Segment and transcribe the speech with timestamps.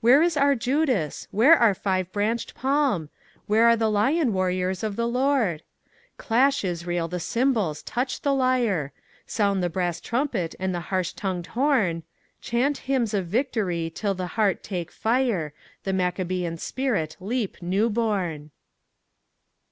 [0.00, 1.26] Where is our Judas?
[1.32, 3.10] Where our five branched palm?
[3.48, 5.64] Where are the lion warriors of the Lord?
[6.18, 8.92] Clash, Israel, the cymbals, touch the lyre,
[9.26, 12.04] Sound the brass trumpet and the harsh tongued horn,
[12.40, 15.52] Chant hymns of victory till the heart take fire,
[15.82, 18.52] The Maccabean spirit leap new born!